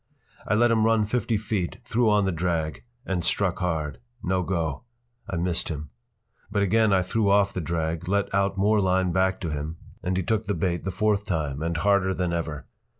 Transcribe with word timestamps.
I 0.47 0.55
let 0.55 0.71
him 0.71 0.83
run 0.83 1.05
fifty 1.05 1.37
feet, 1.37 1.77
threw 1.85 2.09
on 2.09 2.25
the 2.25 2.31
drag, 2.31 2.83
and 3.05 3.23
struck 3.23 3.59
hard. 3.59 3.99
No 4.23 4.41
go! 4.41 4.81
I 5.29 5.35
missed 5.35 5.69
him. 5.69 5.91
But 6.49 6.63
again 6.63 6.91
I 6.91 7.03
threw 7.03 7.29
off 7.29 7.53
the 7.53 7.61
drag, 7.61 8.07
let 8.07 8.33
out 8.33 8.57
more 8.57 8.81
line 8.81 9.11
back 9.11 9.39
to 9.41 9.51
him, 9.51 9.77
and 10.01 10.17
he 10.17 10.23
took 10.23 10.47
the 10.47 10.55
bait 10.55 10.85
the 10.85 10.89
fourth 10.89 11.27
time, 11.27 11.61
and 11.61 11.77
harder 11.77 12.15
than 12.15 12.33
ever. 12.33 12.65